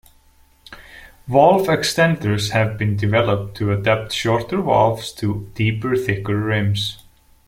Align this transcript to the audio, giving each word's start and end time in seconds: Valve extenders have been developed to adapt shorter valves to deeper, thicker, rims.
Valve 1.27 1.67
extenders 1.67 2.49
have 2.49 2.75
been 2.75 2.97
developed 2.97 3.55
to 3.55 3.71
adapt 3.71 4.11
shorter 4.11 4.59
valves 4.59 5.11
to 5.13 5.51
deeper, 5.53 5.95
thicker, 5.95 6.35
rims. 6.37 7.03